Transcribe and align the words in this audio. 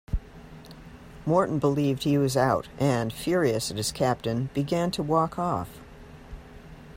Morton 1.27 1.59
believed 1.59 2.01
he 2.01 2.17
was 2.17 2.35
out, 2.35 2.67
and, 2.79 3.13
furious 3.13 3.69
at 3.69 3.77
his 3.77 3.91
captain, 3.91 4.49
began 4.55 4.89
to 4.89 5.03
walk 5.03 5.37
off. 5.37 5.77